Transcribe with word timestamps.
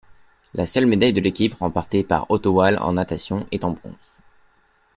La 0.55 0.65
seule 0.65 0.87
médaille 0.87 1.13
de 1.13 1.21
l'équipe, 1.21 1.53
remportée 1.59 2.03
par 2.03 2.25
Otto 2.31 2.53
Wahle 2.55 2.79
en 2.79 2.93
natation, 2.93 3.45
est 3.51 3.63
en 3.63 3.69
bronze. 3.69 3.93